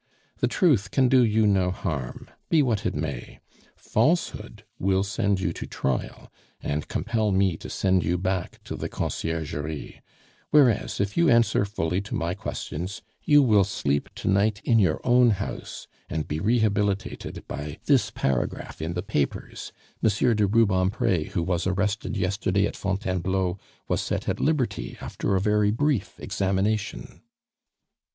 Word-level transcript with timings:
The 0.39 0.47
truth 0.47 0.89
can 0.89 1.09
do 1.09 1.23
you 1.23 1.45
no 1.45 1.69
harm, 1.69 2.27
be 2.49 2.57
it 2.57 2.61
what 2.63 2.87
it 2.87 2.95
may; 2.95 3.39
falsehood 3.75 4.63
will 4.79 5.03
send 5.03 5.39
you 5.39 5.53
to 5.53 5.67
trial, 5.67 6.31
and 6.59 6.87
compel 6.87 7.31
me 7.31 7.55
to 7.57 7.69
send 7.69 8.03
you 8.03 8.17
back 8.17 8.63
to 8.63 8.75
the 8.75 8.89
Conciergerie; 8.89 10.01
whereas 10.49 10.99
if 10.99 11.15
you 11.17 11.29
answer 11.29 11.65
fully 11.65 12.01
to 12.01 12.15
my 12.15 12.33
questions, 12.33 13.03
you 13.25 13.43
will 13.43 13.63
sleep 13.63 14.09
to 14.15 14.27
night 14.27 14.59
in 14.65 14.79
your 14.79 14.99
own 15.03 15.29
house, 15.29 15.85
and 16.09 16.27
be 16.27 16.39
rehabilitated 16.39 17.47
by 17.47 17.77
this 17.85 18.09
paragraph 18.09 18.81
in 18.81 18.95
the 18.95 19.03
papers: 19.03 19.71
'Monsieur 20.01 20.33
de 20.33 20.47
Rubempre, 20.47 21.25
who 21.25 21.43
was 21.43 21.67
arrested 21.67 22.17
yesterday 22.17 22.65
at 22.65 22.75
Fontainebleau, 22.75 23.59
was 23.87 24.01
set 24.01 24.27
at 24.27 24.39
liberty 24.39 24.97
after 24.99 25.35
a 25.35 25.39
very 25.39 25.69
brief 25.69 26.19
examination. 26.19 27.21